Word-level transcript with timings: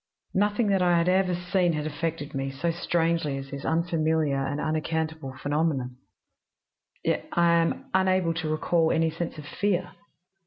"Nothing 0.33 0.65
that 0.69 0.81
I 0.81 0.97
had 0.97 1.07
ever 1.07 1.35
seen 1.35 1.73
had 1.73 1.85
affected 1.85 2.33
me 2.33 2.49
so 2.49 2.71
strangely 2.71 3.37
as 3.37 3.51
this 3.51 3.63
unfamiliar 3.63 4.43
and 4.43 4.59
unaccountable 4.59 5.35
phenomenon, 5.37 5.97
yet 7.03 7.29
I 7.33 7.51
am 7.53 7.85
unable 7.93 8.33
to 8.33 8.49
recall 8.49 8.91
any 8.91 9.11
sense 9.11 9.37
of 9.37 9.45
fear. 9.45 9.91